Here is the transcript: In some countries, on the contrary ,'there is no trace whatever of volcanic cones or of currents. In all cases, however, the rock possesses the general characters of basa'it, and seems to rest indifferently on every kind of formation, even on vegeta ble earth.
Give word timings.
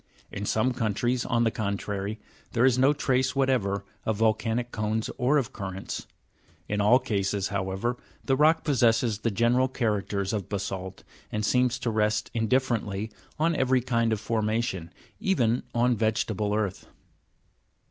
In 0.31 0.47
some 0.47 0.73
countries, 0.73 1.25
on 1.27 1.43
the 1.43 1.51
contrary 1.51 2.19
,'there 2.53 2.65
is 2.65 2.79
no 2.79 2.91
trace 2.91 3.35
whatever 3.35 3.85
of 4.03 4.17
volcanic 4.17 4.71
cones 4.71 5.11
or 5.19 5.37
of 5.37 5.53
currents. 5.53 6.07
In 6.67 6.81
all 6.81 6.97
cases, 6.97 7.49
however, 7.49 7.97
the 8.25 8.35
rock 8.35 8.63
possesses 8.63 9.19
the 9.19 9.29
general 9.29 9.67
characters 9.67 10.33
of 10.33 10.49
basa'it, 10.49 11.03
and 11.31 11.45
seems 11.45 11.77
to 11.77 11.91
rest 11.91 12.31
indifferently 12.33 13.11
on 13.37 13.55
every 13.55 13.81
kind 13.81 14.11
of 14.11 14.19
formation, 14.19 14.91
even 15.19 15.61
on 15.75 15.95
vegeta 15.95 16.35
ble 16.35 16.55
earth. 16.55 16.87